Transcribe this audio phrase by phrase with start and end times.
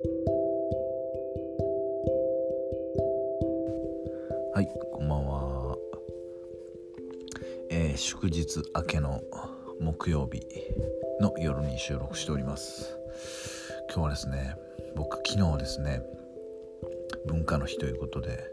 [0.00, 0.06] は
[4.62, 5.76] いこんばんは、
[7.68, 9.24] えー祝日明けの
[9.80, 10.46] 木曜日
[11.20, 12.96] の夜に収録しております。
[13.92, 14.54] 今日はですね
[14.94, 16.00] 僕昨日ですね
[17.26, 18.44] 文化の日ということで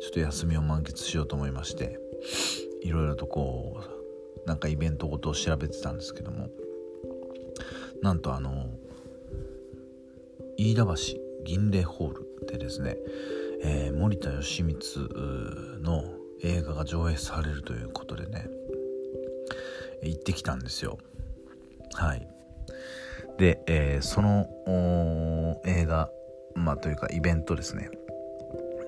[0.00, 1.98] ちょっと休みを満喫しようと思いまして
[2.84, 3.82] いろいろとこ
[4.44, 6.50] うなんかイベントごとを調べてたんですけども
[8.00, 8.70] なんとあの
[10.60, 10.94] 飯田橋
[11.44, 12.96] 銀霊ホールでですね、
[13.62, 14.76] えー森田義満
[15.82, 16.02] の
[16.42, 18.48] 映画が上映されるということでね
[20.02, 20.98] 行ってきたんですよ。
[21.94, 22.28] はい。
[23.38, 24.48] で、えーその
[25.64, 26.10] 映画
[26.56, 27.88] まあというかイベントですね。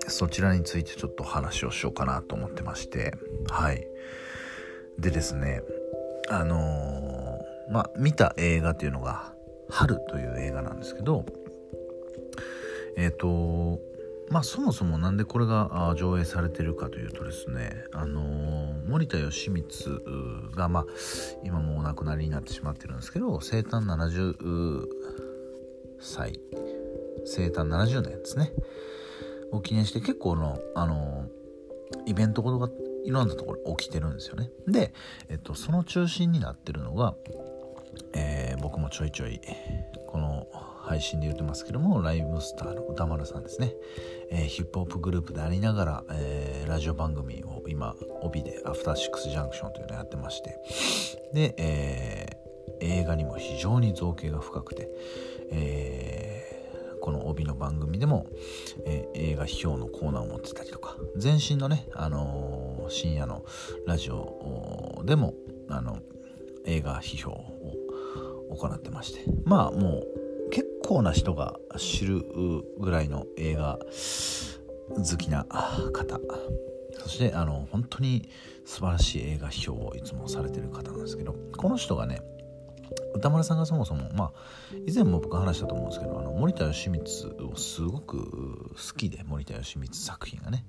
[0.08, 3.14] そちらについてちょっと話をしようかなと思ってまして
[3.48, 3.86] はい。
[4.98, 5.62] でですね
[6.28, 9.32] あのーまあ見た映画というのが
[9.70, 11.24] 「春」という映画なんですけど
[12.96, 13.80] えっ、と
[14.30, 19.64] まあそもそもなんでこれが上映されてるかというとですねあのー森田義満
[20.56, 20.86] がまあ
[21.44, 24.84] 今もうお亡くなりになってしまってるんですけど生誕70
[26.00, 26.40] 歳
[27.24, 28.52] 生誕70年ですね。
[29.52, 31.26] を記念して結構のあの
[32.06, 32.68] イベントことが
[33.04, 34.50] いろんなところ起きてるんですよね。
[34.66, 34.92] で、
[35.28, 37.14] えっと、その中心になってるのが、
[38.12, 39.40] えー僕もちょいちょい
[40.06, 40.46] この
[40.90, 43.74] 配信で言ってますけどもライブスターの歌丸さんですね、
[44.28, 50.56] えーヒップホップグループでありながら、えーラジオ番組を今帯で「アフターシックスジャンクション」というのをやってまして
[51.32, 52.26] で、え
[52.80, 54.88] 映画にも非常に造形が深くて、
[55.52, 56.60] えー
[57.00, 58.26] この帯の番組でも、
[58.84, 63.44] えー映画批評のコーナーを持ってたりとか前身のね、あのー深夜の
[63.86, 65.34] ラジオでも
[65.68, 66.00] あの
[66.66, 67.76] 映画批評を
[68.56, 69.20] 行ってまして。
[69.44, 70.19] まあもう
[70.90, 72.24] 構な人が知る
[72.80, 76.18] ぐらいの映画好きな方
[76.98, 78.28] そしてあの本当に
[78.64, 82.20] 素晴らしい映画批評をいつもされてる方なんですけどこの人がね
[83.14, 84.32] 歌丸さんがそもそもまあ
[84.84, 87.04] 以前も僕話したと思うんですけどあの森田義満
[87.52, 88.16] をすごく
[88.70, 90.66] 好きで森田義満作品がね。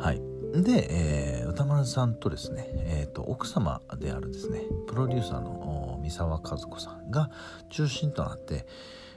[0.00, 0.20] はい。
[0.60, 7.30] で、えー歌丸さんとですね、えーと奥様であるですねプロデューサーの三沢和子さんが
[7.68, 8.66] 中心となって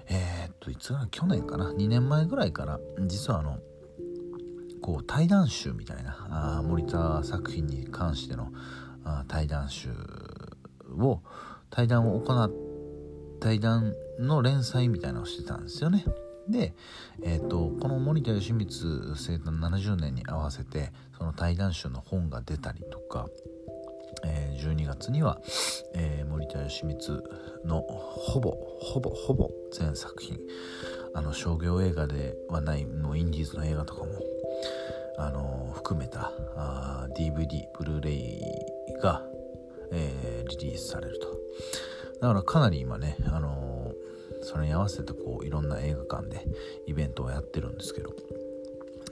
[0.07, 3.59] えっといつか去年かな？2年前ぐらいから実はあの
[4.81, 8.51] こう対談集みたいなあ森田作品に関しての
[9.03, 9.89] あ対談集
[10.97, 11.21] を
[11.69, 12.51] 対談を行っ
[13.39, 16.05] 対談の連載みたいなのをしてたんですよね。
[16.47, 16.73] で、
[17.23, 23.27] えー、とこの森田義満生誕70年に合わせてその対談集の本が出たりとか、
[24.23, 25.41] え12月には、
[25.93, 27.23] えー森田義満
[27.63, 30.37] のほぼほぼほぼ全作品
[31.13, 34.11] あの商業映画ではないもうインディーズの映画とかも
[35.17, 38.41] あの含めたあ DVD ブルーレイ
[39.01, 39.23] が、
[39.91, 41.27] えーリリースされると。
[42.21, 43.93] だからかなり今ね、あの
[44.41, 46.45] それに合わせてこういろんな映画館で
[46.85, 48.11] イベントをやってるんですけど。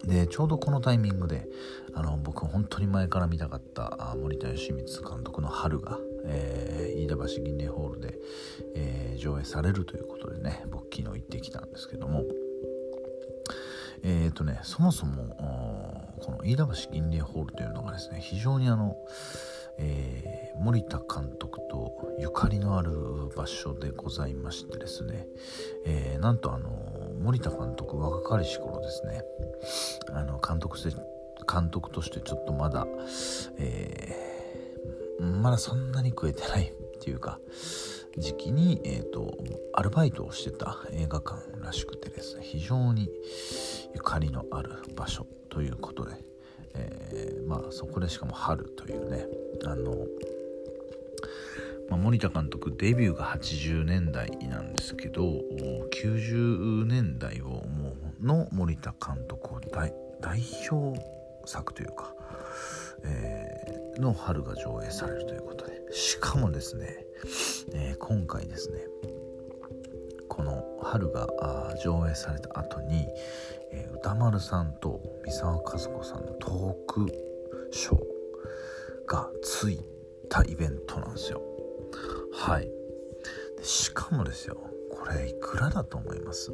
[0.04, 1.48] でちょうどこのタイミングで
[1.94, 8.20] あの僕本当に前から見たかった森田義満監督の「春が」えー飯田橋銀霊ホールで、
[8.76, 12.24] えー上映されるということでね僕昨日行ってきたんですけども。
[14.06, 18.98] えーとねそもそもこの飯田橋銀霊ホールというのがですね非常にあの、
[19.78, 22.92] えー森田監督とゆかりのある
[23.36, 25.28] 場所でございましてですね、
[25.86, 26.70] えなんとあの
[27.24, 29.22] 森田監督若かりし頃ですね。
[30.12, 31.02] あの監督して
[31.52, 32.86] 監督としてちょっとまだ、
[33.58, 34.24] えー
[35.42, 37.40] まだそんなに食えてないっていうか
[38.18, 39.38] 時期に、えー、と
[39.72, 43.10] アルバイトをしてた映画館らしくてですね非常に
[43.96, 46.16] ゆかりのある場所ということで、
[46.74, 49.26] えーまあそこでしかも春というね
[49.66, 49.96] あの、
[51.90, 55.22] まあ、森田監督デビューが80年代なんですけど
[55.92, 59.94] 90年代をもうの森田監督を代
[60.70, 61.00] 表
[61.46, 62.14] 作というか、
[63.04, 65.74] えーの春が上映されるということで。
[65.92, 67.06] しかもですね、
[67.74, 68.80] えー今回ですね
[70.28, 71.28] この春が
[71.84, 73.08] 上映された後に、
[73.72, 77.14] えー歌丸さんと三沢和子さんのトーク
[77.72, 78.00] ショー
[79.06, 79.80] がつい
[80.30, 81.42] たイベントなんですよ。
[82.46, 82.70] はい。
[83.58, 84.58] でしかもですよ
[84.92, 86.52] これいくらだと思います？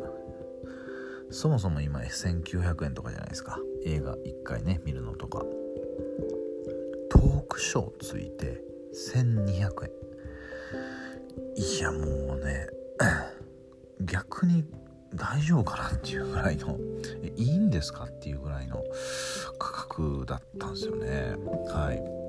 [1.32, 3.60] そもそも今1900円とかじゃないですか。
[3.86, 5.40] 映画1回ね見るのとか。
[7.10, 8.62] トークショーついて
[8.94, 9.92] 1200円。
[11.56, 12.68] いやもうね
[14.02, 14.64] 逆に
[15.16, 16.78] 大丈夫かなっていうぐらいの
[17.36, 18.84] いいんですかっていうぐらいの
[19.58, 21.36] 価格だったんですよね。
[21.68, 22.29] はい。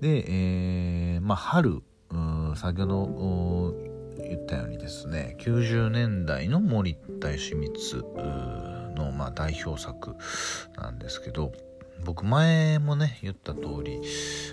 [0.00, 1.82] で、えー、まあ春
[2.56, 3.74] 先ほど
[4.18, 7.72] 言ったようにですね90年代の森田義満
[8.94, 10.16] の、まあ、代表作
[10.76, 11.52] なんですけど
[12.04, 14.00] 僕前もね言った通り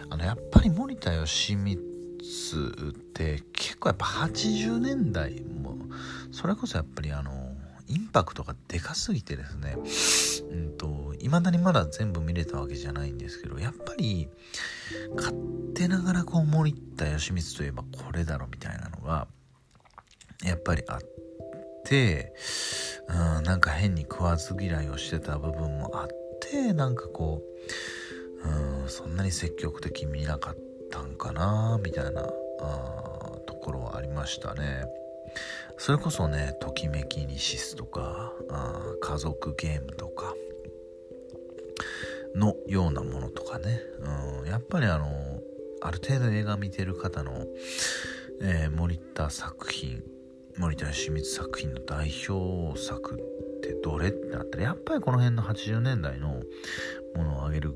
[0.10, 5.75] あのやっぱり森田義満って結構やっぱ80年代も
[6.31, 7.31] それこそやっぱりあの
[7.88, 9.75] インパクトがでかすぎてですね
[10.51, 14.30] うんと未だにまだ全部見れたわけじゃないんですけどやっぱり
[15.16, 15.36] 勝
[15.74, 19.28] 手ながらこう森田義満といえばこれだろみたいなのが
[20.44, 21.00] やっぱりあっ
[21.86, 22.34] て
[23.08, 26.08] うんなんか変に食わず嫌いをしてた部分もあっ
[26.42, 27.42] てなんかこ
[28.44, 30.58] ううんそんなに積極的に見なかっ
[30.92, 32.24] たんかなみたいな
[33.46, 34.86] ところはありましたね。
[35.78, 40.34] それこそね、ときめきにシスとか、あ家族ゲームとか、
[42.35, 43.80] のようなものとかね、
[44.41, 45.07] うん、やっぱりあの、
[45.81, 47.45] ある程度映画見てる方の、
[48.41, 50.01] えー、森田作品、
[50.57, 53.18] 森田義満作品の代表作っ
[53.62, 56.41] てどれってなったら、やっぱりこの辺の80年代の
[57.15, 57.75] ものをあげる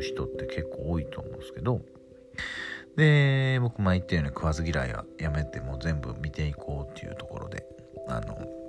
[0.00, 1.80] 人って結構多いと思うんですけど、
[2.96, 7.64] で、僕前言ったように食わず嫌いはやめてもう全部見ていこうっていうところで、
[8.08, 8.59] あの、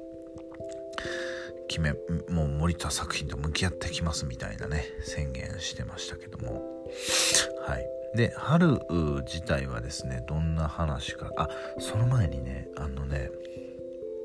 [1.71, 1.93] 決め、
[2.29, 6.85] もう森田作品と向き合ってきますみたいなね、宣言してましたけども。
[7.65, 8.17] はい。
[8.17, 8.77] で、春
[9.25, 11.47] 自体はですね、どんな話か、あ、
[11.79, 13.31] その前にね、あのね、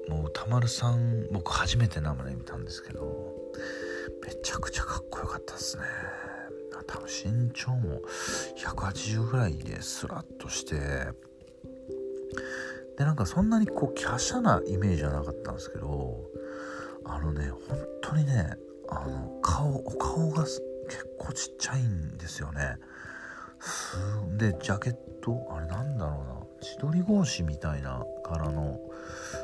[0.08, 3.32] もう歌丸さん、僕初めて生で見たんですけど、
[4.26, 5.84] めちゃくちゃかっこよかったですね。
[6.88, 8.00] 多分身長も
[8.56, 10.76] 180ぐらいでスラッとして
[12.96, 16.20] でなんかそんなにこう華奢なイメージはなかったんですけど
[17.08, 18.56] あのね本当にね
[18.88, 20.62] あの顔お顔が結
[21.18, 22.76] 構ちっちゃいんですよね。
[24.36, 26.36] でジャケットあれなんだろうな。
[26.60, 28.80] 千鳥格子みたいな柄の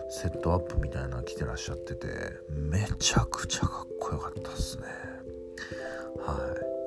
[0.08, 2.08] セットアップみたいなの着てらっしゃってて
[2.48, 4.84] めちゃくちゃかっこよかったっすね。
[6.18, 6.72] はい「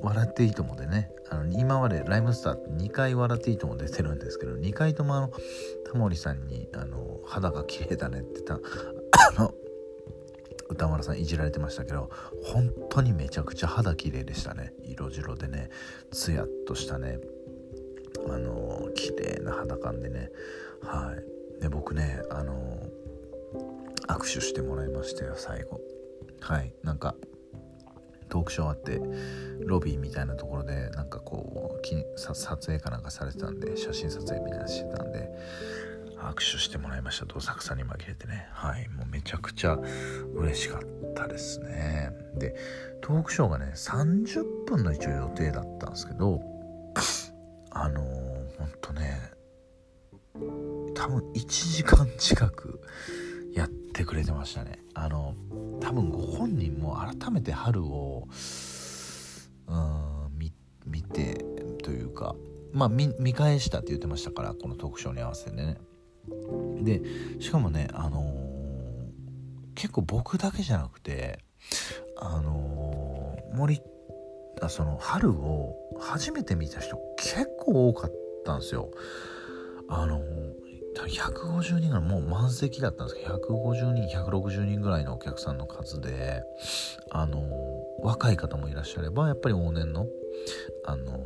[0.00, 5.32] 笑っていいとも」でねあの今までライムスターって2回「笑っていいとも」出てるんですけど2回ともあの
[5.90, 8.60] タモリさんにあの「肌が綺麗だね」ってたあ
[9.40, 9.54] の
[10.68, 12.10] 歌丸さんいじられてましたけど
[12.44, 14.74] 本当にめちゃくちゃ肌綺麗でしたね。
[14.82, 15.70] 色白でね
[16.10, 17.20] ツヤっとしたね
[18.28, 20.30] あの綺麗な肌感でね。
[20.82, 21.14] は
[21.58, 21.60] い。
[21.60, 22.82] で僕ねあの
[24.08, 25.80] 握手してもらいましたよ最後。
[26.40, 26.72] はい。
[26.82, 27.14] なんか
[28.28, 29.00] トークショーあって
[29.60, 31.86] ロビーみたいなところでなんかこう
[32.18, 35.30] 撮影かなんかされてたんで写真撮影みたいなしてたんで
[36.18, 37.26] 握手してもらいました。
[37.26, 38.48] どさくさに紛れてね。
[38.52, 38.88] はい。
[38.88, 39.78] もうめちゃくちゃ
[40.34, 42.10] 嬉しかったですね。
[42.36, 42.54] で
[43.00, 46.40] トークショーがね30分の一応予定だったんですけど
[47.70, 49.20] あのー、ほんとね
[50.94, 52.80] 多分1時間近く
[53.56, 54.78] やってくれてましたね。
[54.94, 55.34] あの
[55.80, 58.28] 多分ご本人も改めて春を
[59.66, 60.28] うん
[60.84, 61.44] 見て
[61.82, 62.36] というか
[62.72, 65.78] まあ見返したって言ってましたからこのトークショーに合わせてね。
[66.82, 67.00] で
[67.40, 71.38] しかもねあのー、結構僕だけじゃなくて
[72.18, 73.80] あのー、森
[74.60, 78.12] あその春を初めて見た人結構多かっ
[78.44, 78.90] たんですよ。
[79.88, 80.45] あのー
[81.04, 86.42] 150人ぐらいもう満席だったんですけど150人160人ぐらいのお客さんの数で
[87.10, 87.42] あの
[88.02, 90.06] 若い方もいらっしゃればやっぱり往年の
[90.86, 91.18] あの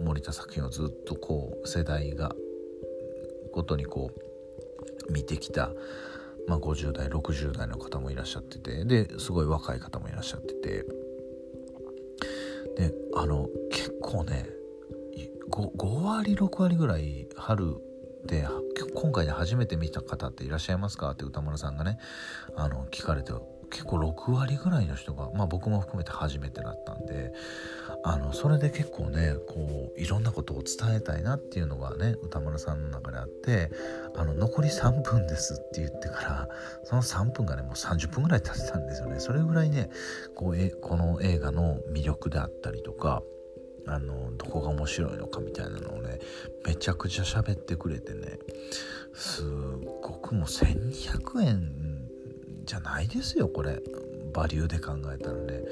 [0.00, 2.34] 森田作品をずっとこう世代が
[3.52, 4.10] ごとにこ
[5.08, 5.70] う見てきた、
[6.46, 10.84] まあ、50代60代の方もいらっしゃっててですごい若い方もいらっしゃってて
[12.76, 14.46] であの結構ね
[15.50, 17.76] 5, 5割6割ぐらい春
[18.26, 18.46] で
[18.96, 21.10] 今回で初めて見た方っていらっしゃいますか？
[21.10, 21.98] って歌丸さんがね
[22.56, 23.32] あの聞かれて
[23.70, 27.32] 結構6割ぐらいの人がまあ僕も含めて初めてだったんで
[28.04, 33.70] あのそれで結構ねこういろんなことを伝えたいなっていうのがね歌丸さんの中であって
[34.14, 36.48] あの残り3分ですって言ってから
[36.84, 39.18] その3分がねもう30分ぐらい経ってたんですよね。
[39.20, 39.90] それぐらいね
[40.36, 43.22] こうえこの映画の魅力であったりとか
[43.86, 46.18] あのどこが面白いのかみたいなのをね
[46.64, 48.38] めちゃくちゃ喋ってくれてね
[49.14, 49.46] すっ
[50.02, 51.72] ごくもう1200円
[52.64, 53.80] じゃないですよこれ。
[54.34, 55.62] バリューで考えたらね。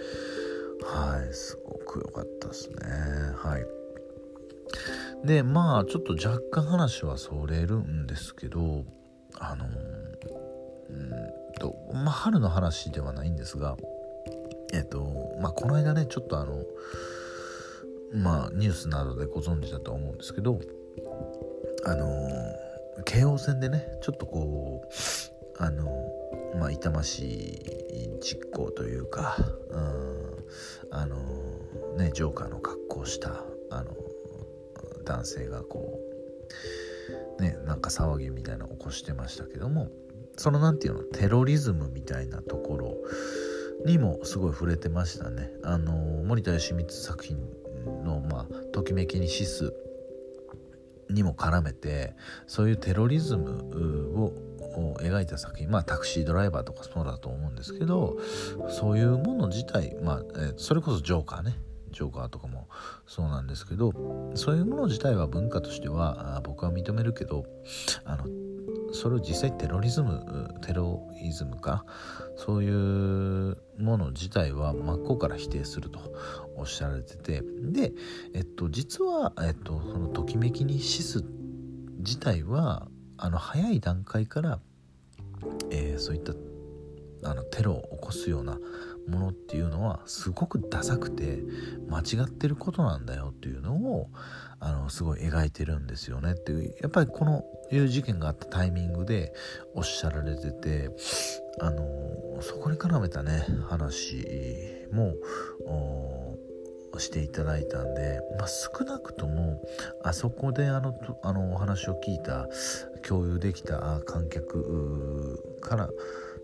[0.83, 2.77] はいすごく良かったですね。
[3.37, 5.27] はい。
[5.27, 8.85] でまあちょっと若干話はそれるんですけど
[9.39, 11.11] あのうん
[11.59, 13.77] とまあ春の話ではないんですが
[14.73, 16.63] えっとまあこの間ねちょっとあの
[18.15, 20.61] まあニュースなどでご存知だと思うんですけど
[21.85, 22.31] あの
[23.05, 25.85] 京王線でねちょっとこうあの
[26.59, 29.37] まあ痛ましい実行というか、
[29.71, 30.45] うん、
[30.91, 31.17] あの
[31.99, 33.91] ねジョーカーの格好をしたあの
[35.05, 35.99] 男性がこ
[37.39, 39.89] うねなんか騒ぎみたいなのを起こしてましたけども
[40.37, 42.95] その何て言うのテロリズムみたいなところ
[43.85, 45.51] にもすごい触れてましたね。
[45.65, 47.39] あの森田義満作品
[47.85, 49.75] の、まあ、ときめきにシス
[51.11, 52.15] にも絡めて
[52.47, 54.33] そういうテロリズム
[54.85, 58.17] を描いた作品まあタクシードライバーとかそうだと思うんですけど
[58.69, 61.59] そういうもの自体まあ、え、それこそジョーカーね。
[61.93, 62.67] ジョーカーとかも
[63.07, 63.93] そうなんですけど
[64.35, 67.47] そういうもの自体は文化としては僕は認めるけど
[68.05, 68.25] あの
[68.95, 71.85] それを実際テロリズムテロイズムか？
[72.37, 75.99] そういうもの自体は真っ向から否定すると
[76.57, 77.43] おっしゃられてて。
[77.63, 77.93] で、
[78.35, 81.25] えっと、実は、えっと、そのときめきに死す
[81.99, 82.87] 自体は
[83.19, 84.61] あの早い段階から、
[85.71, 86.33] えー、そういった
[87.25, 88.59] あのテロを起こすような
[89.09, 91.43] ものっていうのはすごくダサくて
[91.89, 94.09] 間違ってることなんだよっていうのを
[94.61, 96.75] あのすごい描いてるんですよねっていう。
[96.81, 99.33] やっぱりこのいう事件があったタイミングで
[99.75, 100.91] おっしゃられてて
[101.61, 101.83] あの
[102.41, 104.17] そこに絡めたね話
[104.93, 105.15] も
[106.99, 109.61] していただいたんで、まあ、少なくとも
[110.03, 112.49] あそこであのあのお話を聞いた
[113.07, 115.91] 共有できた観客から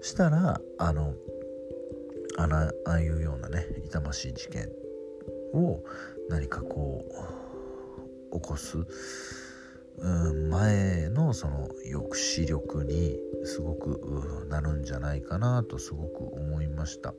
[0.00, 1.14] したらあの
[2.38, 2.46] あ
[2.86, 4.68] ああいうようなね痛ましい事件
[5.52, 5.82] を
[6.28, 7.04] 何かこ
[8.32, 8.78] う起こす、
[9.98, 17.14] うん、前のその抑止力にすごくなるんじゃないかなとすごく思いました。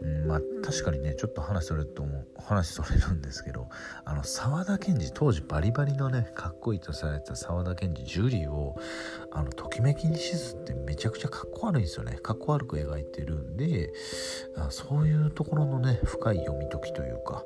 [0.00, 3.68] うん、まあ確かにねちょっと話それと思う話それるんですけど
[4.04, 8.76] あの沢田研二当時バリバリのねかっこいいとされた沢田研二ジュリーを
[9.32, 12.18] あのときめきにしずってめちゃくちゃかっこ悪いんですよね。
[12.22, 13.92] かっこ悪く描いてるんで
[14.56, 17.44] あそういうところのね深い読み解きというか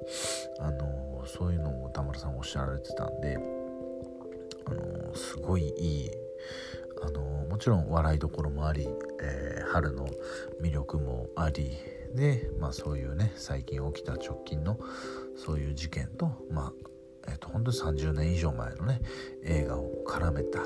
[0.60, 3.38] あのそういうのを田村さんおっしゃられてたんで
[4.66, 6.10] あのすごいいい
[7.02, 8.88] あのもちろん笑いどころもあり、
[9.20, 10.06] えー、春の
[10.60, 11.76] 魅力もあり
[12.14, 14.78] で、まあ、そういうね最近起きた直近の
[15.36, 16.72] そういう事件とまあ
[17.28, 19.00] えーと、本当に30年以上前のね
[19.44, 20.60] 映画を絡めた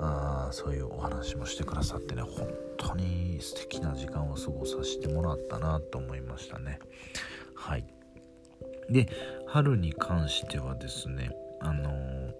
[0.00, 6.78] あそういうお話もしてくださってね本当に素敵な時間を過ごさせてもらったなと思いましたね。
[7.54, 7.86] はい。
[8.88, 9.08] で
[9.48, 12.32] 春に関してはですねあのー、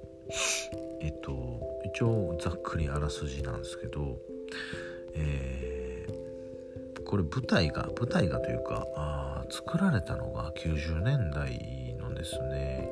[1.00, 4.16] えっと一応ざっくりあらすじなんですけど
[5.18, 5.65] えー、
[7.06, 12.88] これ舞台が舞台がというかあ作られたのが90年代のですね。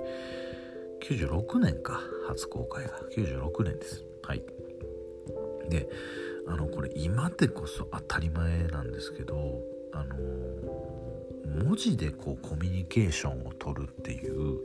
[1.02, 3.00] 96年か初公開が。
[3.14, 4.04] 96年です。
[4.22, 4.42] はい。
[5.68, 5.88] で
[6.46, 9.60] あのこれ今でこそ当たり前なんですけど
[9.92, 10.16] あの
[11.64, 14.60] 文字でこうコミュニケーションを取るっていういわ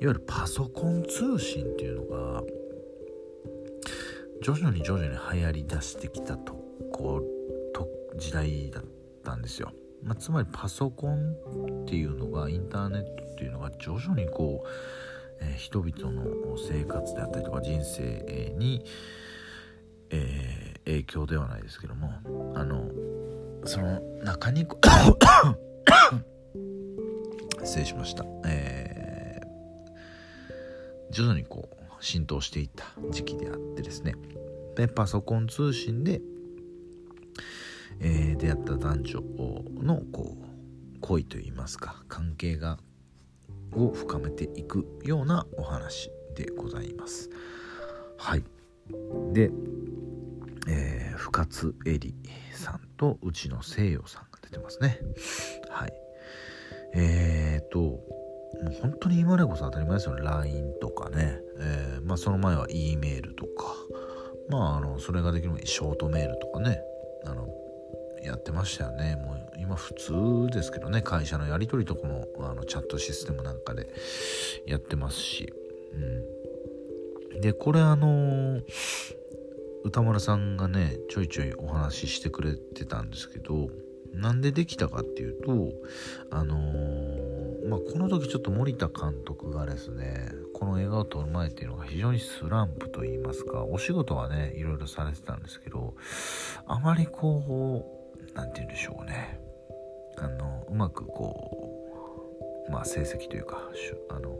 [0.00, 2.42] ゆるパソコン通信っていうのが
[4.42, 6.54] 徐々に徐々に流行りだしてきたと
[6.92, 7.59] こと
[8.16, 8.84] 時代だっ
[9.24, 11.34] たんですよ、まあ、つまりパソコン
[11.82, 14.68] っていうのがインターネットっていうのが徐々にこう、
[15.40, 18.84] えー、人々の生活であったりとか人生に、
[20.10, 22.10] えー、影響ではないですけども
[22.54, 22.90] あの
[23.64, 24.66] その中に
[27.62, 34.14] 失礼しました、えー、徐々にこう浸透していった時期であってですね。
[34.74, 36.22] でパソコン通信で、
[38.00, 39.20] えー、出会った男女
[39.82, 42.78] のこう恋といいますか関係が
[43.72, 47.30] を深めていくようなお話でございます。
[48.18, 48.44] はい。
[49.32, 49.50] で、
[50.68, 52.08] えー、深津絵里
[52.52, 54.98] さんと内野聖代さんが出てますね。
[55.68, 55.92] はい。
[56.94, 58.00] えーと
[58.62, 60.22] もう本当に今でこそ当たり前ですよね。
[60.22, 63.74] LINE とかね、えー、まあ、その前は E メールとか。
[64.48, 66.80] まああのそれができるショートメールとかね。
[67.24, 67.46] あの
[68.30, 69.16] やってましたよね。
[69.16, 71.02] もう今普通ですけどね。
[71.02, 73.88] 会社のやり取りとかもあのチャットシステムなんかで
[74.66, 75.52] やってますし、
[77.32, 78.60] うん、でこれあの
[79.84, 83.68] 歌丸さんがねちょいちょいお話ししてくれてたんですけど
[84.12, 85.72] なんでできたかっていうと
[86.30, 95.94] あのーまあ、この時ちょっと森田監督がですねこの映画を撮る前っていうのが非常にスランプといいますかお仕事はねいろいろされてたんですけど
[96.66, 97.99] あまりこう
[98.34, 99.40] 何て言うんでしょうね。
[100.18, 103.70] あのうまくこうまあ成績というか
[104.10, 104.36] あの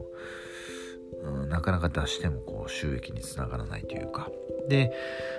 [1.22, 4.30] うん、なかなか出してもこう収益につながらないというか。
[4.68, 4.92] で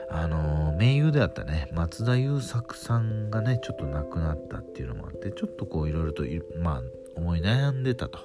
[0.09, 6.23] あの盟友であったね松田優作さんがねちょっと亡くなったっていうのもあってちょっとこういろいろと
[6.59, 6.81] まあ
[7.15, 8.19] 思い悩んでたと。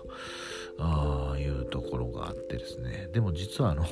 [0.78, 3.08] あいうところがあってですね。
[3.12, 3.84] でも実はあの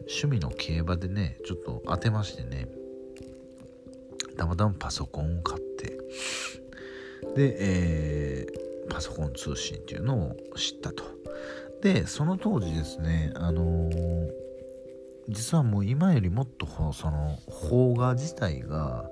[0.00, 2.68] 趣味の競馬でねちょっと当てましてね
[4.36, 5.69] たまたまパソコンを買って
[7.36, 11.04] で、えー、パソコン通信っていうのを知ったと
[11.82, 14.30] でその当時ですねあのー、
[15.28, 17.38] 実はもう今よりもっとその
[17.70, 19.10] 邦画自体が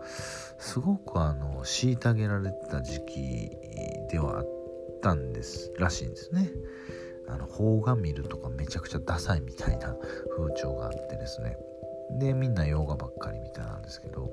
[0.59, 3.51] すごくあの虐げられてた時期
[4.11, 4.47] ではあっ
[5.03, 6.51] たんですらしいんですね。
[7.29, 9.95] あの邦画見るとかめちゃくちゃダサいみたいな
[10.37, 11.59] 風潮があってですね
[12.19, 14.31] でみんな洋画ばっかりみたいなんですけど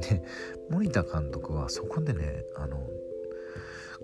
[0.00, 0.22] で
[0.70, 2.78] 森田監督はそこでねあの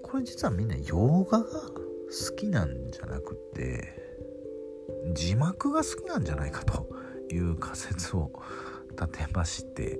[0.02, 3.88] これ実はみんな洋画が好きなんじゃなくて
[5.12, 6.88] 字幕が好きなんじゃないかと
[7.30, 8.30] いう仮説を
[8.90, 9.98] 立てまして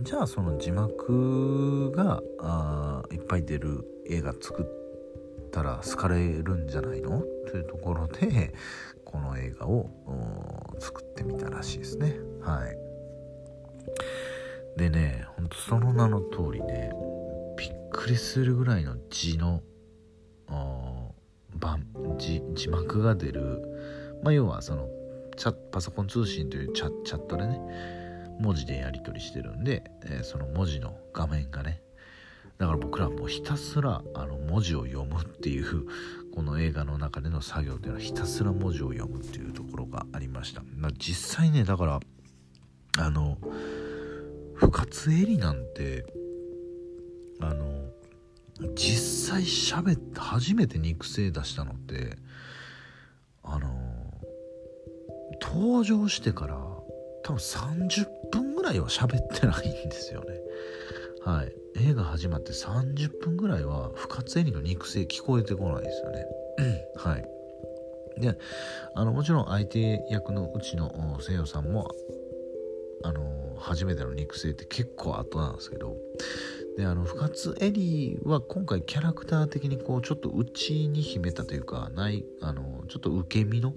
[0.00, 4.66] じゃあその字幕があいっぱい出る映画作っ
[5.50, 7.22] たら好かれるんじゃないの？
[7.48, 8.54] というところで
[9.04, 9.90] この映画を
[10.78, 12.18] 作ってみたらしいですね。
[12.40, 12.85] はい。
[14.76, 16.92] でねほんとその名の通りね
[17.56, 19.62] びっくりするぐらいの字の
[21.54, 21.86] 番
[22.18, 23.62] 字字幕が出る、
[24.22, 24.88] まあ、要はその
[25.36, 27.60] チャパソコン通信というチャチャットでね
[28.40, 31.80] 文字でやり取りしてるんで、えー、その文字の画面がね。
[32.58, 35.86] だから僕らもうひたすらあの文字を読むっていう
[36.34, 40.62] この映画の中での作業っていうのはひたすら文字を読むっていうところがありました、
[40.96, 42.00] 実際ねだから
[42.98, 43.36] あの
[44.56, 46.04] 深津絵里なんて
[47.40, 47.66] あの
[48.74, 52.16] 実際喋って初めて肉声出したのって
[53.42, 53.68] あの
[55.42, 56.56] 登場してから
[57.22, 60.26] 多分30分ぐらいは喋ってないんですよね。
[61.24, 61.52] はい。
[61.78, 66.24] 映画始まって30分ぐらいは深津絵里の肉声聞こえてこないですよね。
[66.96, 67.28] はい。
[68.20, 68.38] で
[68.94, 71.90] あのもちろん相手役のうちの声優さんも
[73.02, 75.96] あの初めての肉声って結構後なんですけど
[76.76, 77.72] であの深津絵
[78.18, 83.74] 里は今回キャラクター的にこうちょっと内に秘めたというかないあのちょっと受け身の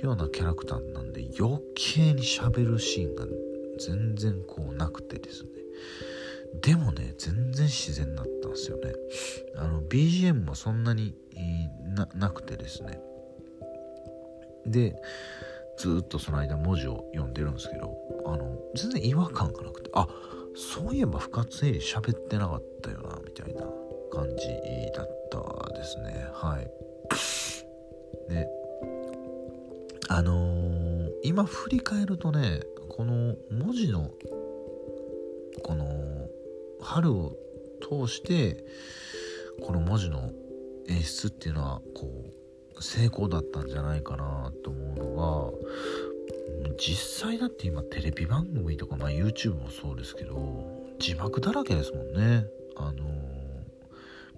[0.00, 3.26] ようなキャラクターなんで余計にしゃべるシーンが
[3.78, 5.50] 全然こうなくてですね。
[6.62, 8.92] でもね全然自然だったんですよね。
[9.56, 11.14] あの BGM もそんなに
[12.14, 13.00] なくてですね。
[14.66, 14.94] で
[15.80, 20.06] ずっとその間文字を読んでるんですけどあの全然違和感がなくてあ
[20.54, 23.62] そういえば深津絵里喋ってなかったよなみたいな
[24.12, 24.46] 感じ
[24.94, 26.26] だったですね。
[26.34, 26.70] はい。
[28.28, 28.46] で
[30.08, 34.10] あのー、今振り返るとねこの文字の
[35.62, 36.28] この
[36.82, 37.36] 春を
[37.80, 38.64] 通して
[39.62, 40.30] この文字の
[40.88, 42.39] 演出っていうのはこう
[42.80, 45.52] 成功だったんじゃないかなと思うの
[46.66, 52.46] が実際だって今テレビ番組とか、まあ、YouTube もそうですけど字幕だらけですもんね。
[52.76, 53.04] あの、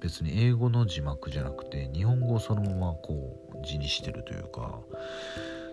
[0.01, 4.81] 別に英語の字幕じゃなくて日本語をそのままこう字にしてるというか。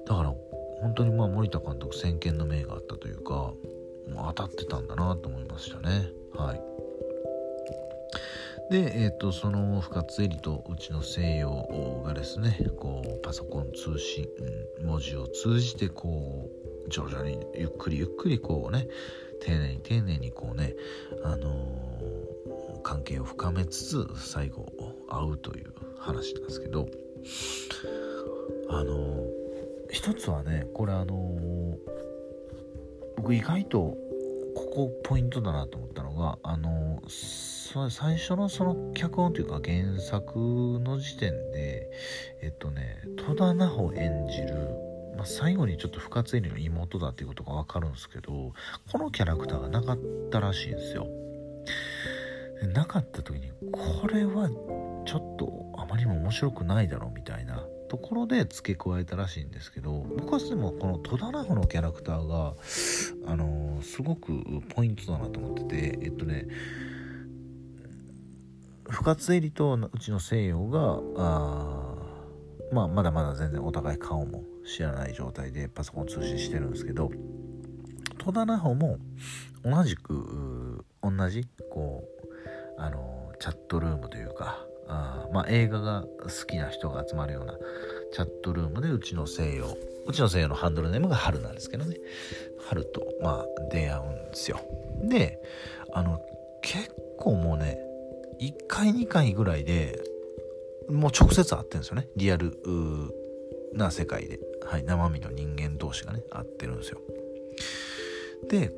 [0.08, 0.34] だから
[0.82, 3.55] 本当にまあ森田監督先見の明があったというかも
[4.08, 6.10] う当たってたんだなと思いましたね。
[6.34, 6.88] はい。
[8.69, 14.27] で、えーと、その深津絵里とうちの西洋がですねこうパソコン通信、
[14.84, 16.49] 文字を通じてこ
[16.86, 18.88] う徐々にゆっくりゆっくりこうね
[19.41, 20.75] 丁寧に丁寧にこうね、
[21.23, 24.67] あのー、関係を深めつつ最後
[25.10, 26.88] 会うという話なんですけど
[28.69, 29.25] あのー、
[29.91, 31.77] 一つはねこれあのー、
[33.17, 33.97] 僕意外と
[34.55, 40.39] ここポイントだなと思ったのがあの最初のその脚本というか原作
[40.79, 41.89] の時点で
[42.41, 44.53] えっとね戸田奈穂演じる、
[45.15, 48.53] まあ、最後にちょっと深津絵里の妹だっていうことが分かるんですけど
[48.91, 49.99] このキャラクターがなかっ
[50.31, 51.07] たらしいんですよ。
[52.73, 54.49] なかった時にこれは
[55.05, 62.54] ちょっとあまりにも面白くないだろうみたいなところで付け加えたらしいんですけど僕はでもこの戸田奈穂のキャラクターが
[63.25, 66.47] あのー、すごくポイントだなと思っててえっとね
[68.88, 71.95] 深津絵里とうちの西洋があ
[72.71, 77.12] まあまだまだ全然お互い顔も知らない状態でパソコン通信してるんですけど
[78.19, 78.97] 戸田奈穂も
[79.63, 82.04] 同じく同じこ
[82.78, 87.58] うあのチャットルームというかあまあ映画が好きな人が集まるような
[88.12, 91.95] チャットルームでうちの西洋うちの西洋のハンドルネームが春なんですけどね。
[92.58, 94.60] 春とまあ出会うんですよ。
[95.04, 95.39] で
[95.93, 96.19] あの
[96.62, 97.78] 結構もうね
[98.41, 100.02] 1回2回ぐらいで
[100.89, 102.08] もう直接会ってるんですよね。
[102.15, 102.58] リアル
[103.73, 106.99] な世界で、はい、生身の人間同士がね会ってるんですよ。
[108.49, 108.73] で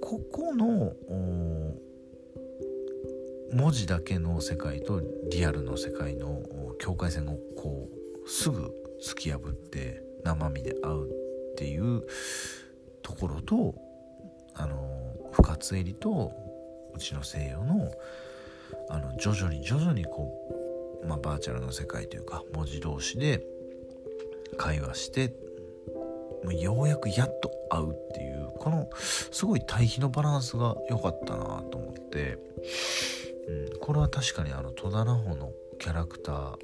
[0.00, 0.92] ここの
[3.52, 6.42] 文字だけの世界とリアルの世界の
[6.78, 7.88] 境界線をこ
[8.24, 12.02] うすぐ突き破って生身で会うっていう
[13.02, 13.74] ところと
[14.54, 16.32] あの深津絵里と
[16.94, 17.90] うちの西洋の
[18.88, 20.32] あの徐々に徐々にこ
[21.02, 23.44] う、まあ、バーチャルの世界というか文字同士で
[24.56, 25.32] 会話して
[26.44, 28.88] もうようやくやっと会うっていうこの
[29.30, 32.38] すごい対比のバランスが良かったなと思って、
[33.48, 36.56] うん、これは確かにあの戸田奈穂のキャラクター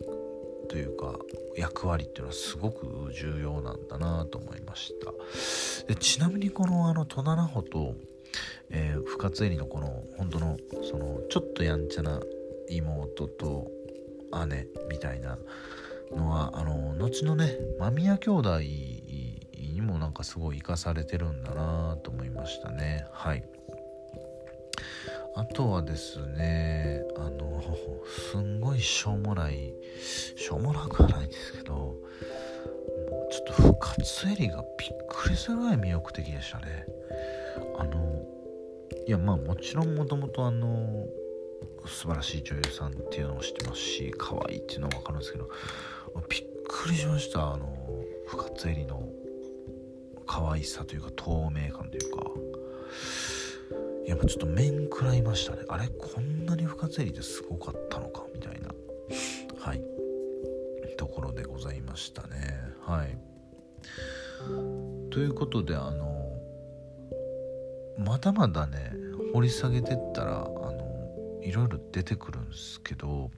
[0.69, 1.19] というか
[1.57, 5.87] 役割っていうのはすごく重要なんだなと思いました。
[5.87, 7.95] でちなみにこのあの戸田奈穂と
[8.71, 12.21] えー、深津絵里のこの本当のそのちょっとやんちゃな
[12.69, 13.71] 妹と
[14.49, 15.39] 姉みたいな
[16.11, 23.07] のはあの後のね間宮兄弟にもなんかすごい生かされてるんだなと思いましたね。
[23.13, 23.45] はい。
[25.35, 27.63] あとはですねあの
[28.07, 29.75] すんごいしょうもない
[30.37, 36.87] しょうもなくはないんですけどもうちょっと深津絵里がびっくりするぐらい魅力的でしたね。
[37.79, 38.27] あの
[39.07, 41.07] いやまあもちろんもともとあの
[41.87, 45.49] 素晴らしい女優さんっていうのを知ってますし可愛いっていうのは分かるんですけど
[46.29, 47.53] びっくりしました。
[47.53, 47.75] あの
[48.27, 49.09] 深津絵里の
[50.27, 52.23] 可愛さというか透明感というか。
[54.09, 55.63] やもうちょっと面食らいましたね。
[55.69, 58.69] あれこんなに深津絵里ってすごかったのかみたいな。
[59.59, 59.83] はい。
[60.97, 62.61] ところでございましたね。
[62.81, 63.19] はい。
[65.11, 66.33] ということであの
[67.99, 68.93] まだまだね
[69.33, 73.31] 掘り下げてったらあのいろいろ出てくるんですけど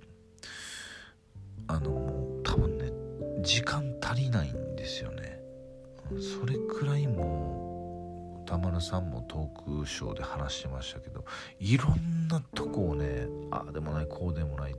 [1.67, 2.93] あの多分ね
[3.43, 5.41] 時間足りないんですよね。
[6.41, 7.64] それくらいもう
[8.55, 11.25] 田丸さんもトークショーで話してましたけど
[11.59, 14.75] いろんなとこをねああでもないこうでもない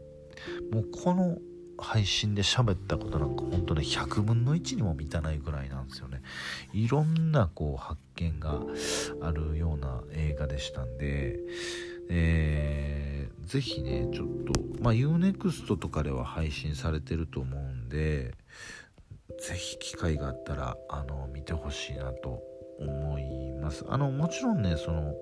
[0.72, 1.38] もうこの
[1.78, 6.22] 配信で喋ったことなんか本当ね100分の1にも満たないぐらいなんですよね。
[6.72, 8.62] いろんなこう発見が
[9.22, 11.38] あるような映画でしたんで
[12.10, 18.36] えー、ぜひねちょっとまあ UNEXT とかでは配信されてると思うんで
[19.38, 23.86] ぜひ機会があったらあの見てほしいなと思います。
[23.88, 25.14] あのもちろんねその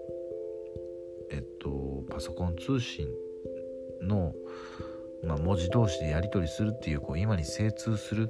[1.32, 3.08] えっとパソコン通信
[4.02, 4.34] の
[5.26, 8.30] まあ、文字同士でやり取りするっていうこう今に精通する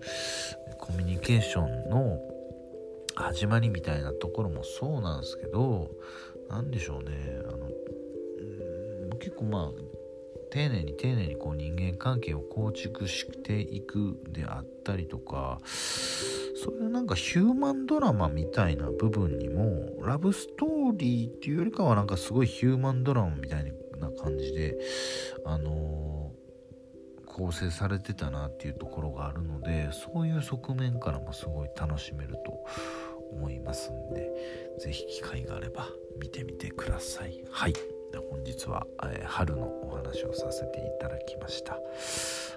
[0.80, 2.20] コミュニケーションの
[3.16, 5.90] 始まりみたいなところもそうなんですけど
[6.50, 7.12] 何でしょうね
[7.48, 9.72] あの結構まあ
[10.52, 15.60] 丁寧に丁寧にこう人間関係を構築していくであったりとか
[16.64, 23.66] そういうなんかヒューマンドラマみたいな部分にもラブストーリーっていうよりかはなんかすごいヒューマンドラマみたい
[24.00, 24.78] な感じで
[25.46, 26.14] あのー
[27.34, 32.64] 構成されてたなっていうところがあるのでそういう側面からもすごい楽しめると
[33.32, 34.30] 思いますんで
[34.80, 35.88] 是非機会があれば
[36.20, 37.44] 見てみてください。
[37.52, 37.74] はい。
[38.30, 41.80] 本日は、えー、春のお話をさせていただきました。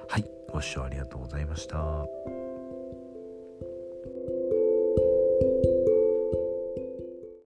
[0.08, 0.24] はい。
[0.52, 2.45] ご視聴ありがとうございました。